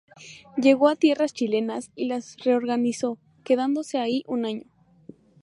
Llegó 0.57 0.87
a 0.87 0.93
las 0.93 0.97
tierras 0.99 1.31
chilenas 1.35 1.91
y 1.95 2.05
las 2.07 2.35
reorganizó, 2.43 3.19
quedándose 3.43 3.99
ahí 3.99 4.23
un 4.25 4.45
año. 4.47 4.63